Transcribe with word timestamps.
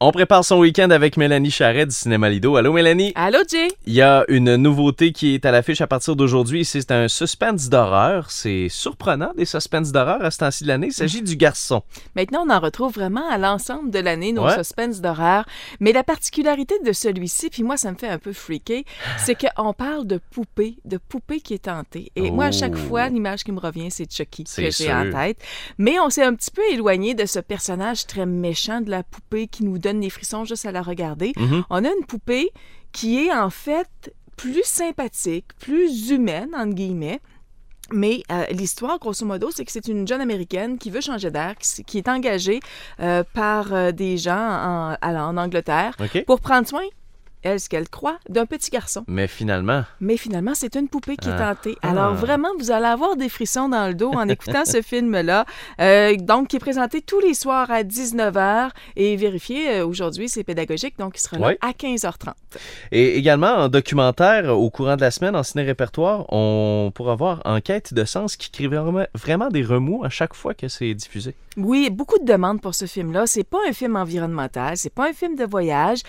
On 0.00 0.12
prépare 0.12 0.44
son 0.44 0.60
week-end 0.60 0.90
avec 0.90 1.16
Mélanie 1.16 1.50
Charret 1.50 1.84
du 1.84 1.92
Cinéma 1.92 2.30
Lido. 2.30 2.54
Allô 2.54 2.72
Mélanie? 2.72 3.10
Allô 3.16 3.38
Jay? 3.50 3.66
Il 3.84 3.94
y 3.94 4.00
a 4.00 4.24
une 4.28 4.54
nouveauté 4.54 5.10
qui 5.10 5.34
est 5.34 5.44
à 5.44 5.50
l'affiche 5.50 5.80
à 5.80 5.88
partir 5.88 6.14
d'aujourd'hui. 6.14 6.64
C'est 6.64 6.92
un 6.92 7.08
suspense 7.08 7.68
d'horreur. 7.68 8.30
C'est 8.30 8.68
surprenant 8.70 9.32
des 9.36 9.44
suspens 9.44 9.90
d'horreur 9.90 10.22
à 10.24 10.30
ce 10.30 10.38
temps-ci 10.38 10.62
de 10.62 10.68
l'année. 10.68 10.86
Il 10.86 10.92
s'agit 10.92 11.20
du 11.20 11.34
garçon. 11.34 11.82
Maintenant, 12.14 12.44
on 12.46 12.50
en 12.50 12.60
retrouve 12.60 12.92
vraiment 12.94 13.28
à 13.28 13.38
l'ensemble 13.38 13.90
de 13.90 13.98
l'année, 13.98 14.30
nos 14.30 14.44
Ouais. 14.44 14.54
suspens 14.62 15.00
d'horreur. 15.00 15.46
Mais 15.80 15.90
la 15.90 16.04
particularité 16.04 16.76
de 16.86 16.92
celui-ci, 16.92 17.50
puis 17.50 17.64
moi, 17.64 17.76
ça 17.76 17.90
me 17.90 17.96
fait 17.96 18.06
un 18.08 18.18
peu 18.18 18.32
freaker, 18.32 18.82
c'est 19.18 19.34
qu'on 19.56 19.72
parle 19.72 20.06
de 20.06 20.20
poupée, 20.30 20.76
de 20.84 20.98
poupée 21.08 21.40
qui 21.40 21.54
est 21.54 21.64
tentée. 21.64 22.12
Et 22.14 22.30
moi, 22.30 22.44
à 22.44 22.52
chaque 22.52 22.74
Oh. 22.76 22.88
fois, 22.88 23.08
l'image 23.08 23.42
qui 23.42 23.50
me 23.50 23.58
revient, 23.58 23.90
c'est 23.90 24.08
Chucky 24.08 24.44
C'est 24.46 24.62
que 24.62 24.70
j'ai 24.70 24.92
en 24.94 25.10
tête. 25.10 25.38
Mais 25.76 25.98
on 25.98 26.08
s'est 26.08 26.22
un 26.22 26.36
petit 26.36 26.52
peu 26.52 26.62
éloigné 26.70 27.14
de 27.16 27.26
ce 27.26 27.40
personnage 27.40 28.06
très 28.06 28.26
méchant 28.26 28.80
de 28.80 28.90
la 28.90 29.02
poupée 29.02 29.48
qui 29.48 29.64
nous 29.64 29.78
donne 29.78 29.87
des 29.94 30.10
frissons 30.10 30.44
juste 30.44 30.66
à 30.66 30.72
la 30.72 30.82
regarder. 30.82 31.32
Mhm. 31.36 31.64
On 31.70 31.84
a 31.84 31.88
une 31.88 32.04
poupée 32.06 32.50
qui 32.92 33.24
est 33.24 33.32
en 33.32 33.50
fait 33.50 34.14
plus 34.36 34.64
sympathique, 34.64 35.46
plus 35.60 36.10
humaine, 36.10 36.50
entre 36.54 36.74
guillemets. 36.74 37.20
Mais 37.90 38.22
euh, 38.30 38.44
l'histoire, 38.50 38.98
grosso 38.98 39.24
modo, 39.24 39.50
c'est 39.50 39.64
que 39.64 39.72
c'est 39.72 39.88
une 39.88 40.06
jeune 40.06 40.20
américaine 40.20 40.78
qui 40.78 40.90
veut 40.90 41.00
changer 41.00 41.30
d'air, 41.30 41.54
qui, 41.56 41.98
est 41.98 42.08
engagée 42.08 42.60
euh, 43.00 43.24
par 43.32 43.72
euh, 43.72 43.92
des 43.92 44.18
gens 44.18 44.36
en, 44.36 44.96
en 45.02 45.36
Angleterre 45.38 45.96
pour 46.26 46.40
prendre 46.40 46.68
soin, 46.68 46.82
elle, 47.42 47.60
ce 47.60 47.68
qu'elle 47.68 47.88
croit, 47.88 48.18
d'un 48.28 48.46
petit 48.46 48.70
garçon. 48.70 49.04
Mais 49.06 49.26
finalement, 49.26 49.84
Mais 50.00 50.16
finalement, 50.16 50.52
c'est 50.54 50.74
une 50.76 50.88
poupée 50.88 51.16
qui 51.16 51.28
est 51.28 51.32
Ah. 51.38 51.54
tentée. 51.54 51.76
Ah. 51.82 51.90
Alors 51.90 52.14
vraiment, 52.14 52.48
vous 52.58 52.70
allez 52.70 52.86
avoir 52.86 53.16
des 53.16 53.28
frissons 53.28 53.68
dans 53.68 53.86
le 53.88 53.94
dos 53.94 54.10
en 54.12 54.28
écoutant 54.28 54.64
ce 54.64 54.82
film-là. 54.82 55.44
Euh, 55.80 56.16
donc, 56.16 56.48
qui 56.48 56.56
est 56.56 56.60
présenté 56.60 57.00
tous 57.02 57.20
les 57.20 57.34
soirs 57.34 57.70
à 57.70 57.82
19h. 57.82 58.70
Et 58.96 59.16
vérifiez, 59.16 59.70
euh, 59.78 59.86
aujourd'hui, 59.86 60.28
c'est 60.28 60.44
pédagogique, 60.44 60.94
donc 60.98 61.16
il 61.16 61.20
sera 61.20 61.38
là 61.38 61.52
à 61.60 61.72
15h30. 61.72 62.32
et 62.92 63.16
également 63.16 63.54
en 63.54 63.68
documentaire, 63.68 64.56
au 64.58 64.70
courant 64.70 64.96
de 64.96 65.00
la 65.02 65.10
semaine, 65.10 65.36
en 65.36 65.42
ciné-répertoire, 65.42 66.24
on 66.32 66.90
pourra 66.94 67.14
voir 67.14 67.40
Enquête 67.44 67.94
de 67.94 68.04
sens 68.04 68.36
qui 68.36 68.50
crée 68.50 68.66
vraiment, 68.66 69.04
vraiment 69.14 69.48
des 69.48 69.62
remous 69.62 70.04
à 70.04 70.08
chaque 70.10 70.34
fois 70.34 70.54
que 70.54 70.68
c'est 70.68 70.92
diffusé. 70.94 71.34
Oui, 71.58 71.90
beaucoup 71.90 72.18
de 72.18 72.24
demandes 72.24 72.60
pour 72.60 72.74
ce 72.76 72.86
film-là. 72.86 73.26
C'est 73.26 73.42
pas 73.42 73.58
un 73.68 73.72
film 73.72 73.96
environnemental, 73.96 74.76
c'est 74.76 74.94
pas 74.94 75.08
un 75.08 75.12
film 75.12 75.34
de 75.34 75.44
voyage, 75.44 76.02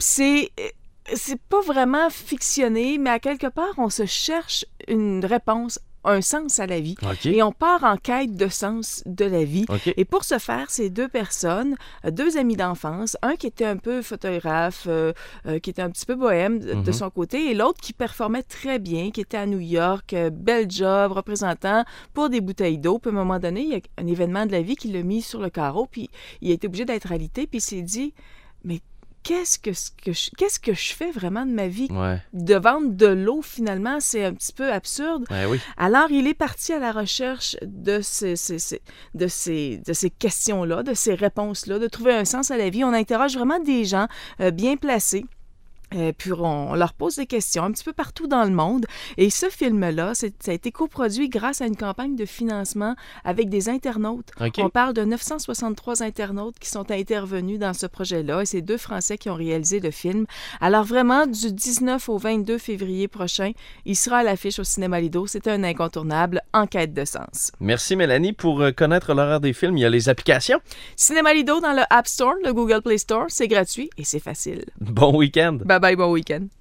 c'est 0.00 0.50
euh, 0.58 0.68
c'est 1.14 1.40
pas 1.40 1.60
vraiment 1.60 2.10
fictionné, 2.10 2.98
mais 2.98 3.10
à 3.10 3.20
quelque 3.20 3.46
part 3.46 3.74
on 3.78 3.88
se 3.88 4.04
cherche 4.04 4.64
une 4.88 5.24
réponse, 5.24 5.78
un 6.08 6.20
sens 6.20 6.58
à 6.60 6.66
la 6.66 6.80
vie. 6.80 6.94
Et 7.24 7.42
on 7.42 7.52
part 7.52 7.84
en 7.84 7.96
quête 7.96 8.36
de 8.36 8.48
sens 8.48 9.02
de 9.06 9.24
la 9.24 9.44
vie. 9.44 9.66
Et 9.96 10.04
pour 10.04 10.24
ce 10.24 10.38
faire, 10.38 10.66
c'est 10.70 10.90
deux 10.90 11.08
personnes, 11.08 11.76
euh, 12.04 12.10
deux 12.10 12.36
amis 12.36 12.56
d'enfance, 12.56 13.16
un 13.22 13.36
qui 13.36 13.46
était 13.46 13.64
un 13.64 13.76
peu 13.76 14.02
photographe, 14.02 14.86
euh, 14.88 15.12
euh, 15.46 15.58
qui 15.58 15.70
était 15.70 15.82
un 15.82 15.90
petit 15.90 16.06
peu 16.06 16.14
bohème 16.14 16.58
de, 16.60 16.74
de 16.74 16.74
Mhm. 16.74 16.92
son 16.92 17.10
côté, 17.10 17.50
et 17.50 17.54
l'autre 17.54 17.80
qui 17.80 17.92
performait 17.92 18.42
très 18.42 18.78
bien, 18.78 19.10
qui 19.10 19.20
était 19.20 19.36
à 19.36 19.46
New 19.46 19.58
York, 19.60 20.12
euh, 20.12 20.30
bel 20.30 20.70
job, 20.70 21.12
représentant 21.12 21.84
pour 22.14 22.28
des 22.28 22.40
bouteilles 22.40 22.78
d'eau. 22.78 22.98
Puis 22.98 23.10
à 23.10 23.12
un 23.12 23.16
moment 23.16 23.38
donné, 23.38 23.62
il 23.62 23.68
y 23.70 23.74
a 23.74 23.80
un 23.98 24.06
événement 24.06 24.46
de 24.46 24.52
la 24.52 24.62
vie 24.62 24.76
qui 24.76 24.88
l'a 24.92 25.02
mis 25.02 25.22
sur 25.22 25.40
le 25.40 25.50
carreau, 25.50 25.86
puis 25.90 26.08
il 26.40 26.50
a 26.50 26.54
été 26.54 26.66
obligé 26.66 26.84
d'être 26.84 27.12
alité, 27.12 27.46
puis 27.46 27.58
il 27.58 27.62
s'est 27.62 27.82
dit, 27.82 28.14
mais 28.64 28.80
qu'est-ce 29.26 29.58
que, 29.58 29.72
je, 30.12 30.30
qu'est-ce 30.36 30.60
que 30.60 30.72
je 30.72 30.94
fais 30.94 31.10
vraiment 31.10 31.44
de 31.44 31.50
ma 31.50 31.66
vie? 31.66 31.88
Ouais. 31.90 32.22
De 32.32 32.54
vendre 32.54 32.92
de 32.92 33.06
l'eau, 33.06 33.42
finalement, 33.42 33.98
c'est 33.98 34.24
un 34.24 34.32
petit 34.32 34.52
peu 34.52 34.72
absurde. 34.72 35.24
Ouais, 35.30 35.46
oui. 35.46 35.58
Alors, 35.76 36.10
il 36.10 36.28
est 36.28 36.34
parti 36.34 36.72
à 36.72 36.78
la 36.78 36.92
recherche 36.92 37.56
de 37.62 38.00
ces, 38.02 38.36
ces- 38.36 38.60
ces- 38.60 38.82
de 39.14 39.26
ces, 39.26 39.82
de 39.84 39.92
ces 39.92 40.10
questions-là, 40.10 40.84
de 40.84 40.94
ces 40.94 41.14
réponses-là, 41.14 41.78
de 41.80 41.88
trouver 41.88 42.14
un 42.14 42.24
sens 42.24 42.52
à 42.52 42.56
la 42.56 42.70
vie. 42.70 42.84
On 42.84 42.92
interroge 42.92 43.34
vraiment 43.34 43.58
des 43.58 43.84
gens 43.84 44.06
euh, 44.40 44.52
bien 44.52 44.76
placés. 44.76 45.24
Euh, 45.94 46.12
puis 46.16 46.32
on, 46.32 46.72
on 46.72 46.74
leur 46.74 46.92
pose 46.92 47.16
des 47.16 47.26
questions 47.26 47.64
un 47.64 47.72
petit 47.72 47.84
peu 47.84 47.92
partout 47.92 48.26
dans 48.26 48.44
le 48.44 48.50
monde. 48.50 48.86
Et 49.16 49.30
ce 49.30 49.48
film-là, 49.48 50.14
ça 50.14 50.26
a 50.48 50.52
été 50.52 50.72
coproduit 50.72 51.28
grâce 51.28 51.60
à 51.60 51.66
une 51.66 51.76
campagne 51.76 52.16
de 52.16 52.24
financement 52.24 52.96
avec 53.24 53.48
des 53.48 53.68
internautes. 53.68 54.30
On 54.58 54.68
parle 54.68 54.94
de 54.94 55.04
963 55.04 56.02
internautes 56.02 56.58
qui 56.58 56.68
sont 56.68 56.90
intervenus 56.90 57.58
dans 57.58 57.72
ce 57.72 57.86
projet-là 57.86 58.42
et 58.42 58.46
c'est 58.46 58.62
deux 58.62 58.76
Français 58.76 59.18
qui 59.18 59.30
ont 59.30 59.34
réalisé 59.34 59.80
le 59.80 59.90
film. 59.90 60.26
Alors 60.60 60.84
vraiment, 60.84 61.26
du 61.26 61.52
19 61.52 62.08
au 62.08 62.18
22 62.18 62.58
février 62.58 63.08
prochain, 63.08 63.52
il 63.84 63.96
sera 63.96 64.18
à 64.18 64.22
l'affiche 64.22 64.58
au 64.58 64.64
Cinéma 64.64 65.00
Lido. 65.00 65.26
C'est 65.26 65.48
un 65.48 65.62
incontournable 65.64 66.42
en 66.52 66.66
quête 66.66 66.94
de 66.94 67.04
sens. 67.04 67.52
Merci 67.60 67.96
Mélanie. 67.96 68.32
Pour 68.32 68.60
euh, 68.60 68.72
connaître 68.72 69.14
l'horaire 69.14 69.40
des 69.40 69.52
films, 69.52 69.76
il 69.76 69.82
y 69.82 69.84
a 69.84 69.90
les 69.90 70.08
applications. 70.08 70.60
Cinéma 70.96 71.32
Lido 71.32 71.60
dans 71.60 71.72
le 71.72 71.82
App 71.90 72.06
Store, 72.06 72.34
le 72.44 72.52
Google 72.52 72.82
Play 72.82 72.98
Store, 72.98 73.26
c'est 73.28 73.48
gratuit 73.48 73.90
et 73.96 74.04
c'est 74.04 74.20
facile. 74.20 74.64
Bon 74.80 75.16
week-end. 75.16 75.58
Bye 75.64 75.80
bye, 75.86 75.94
bon 75.94 76.10
week-end. 76.10 76.56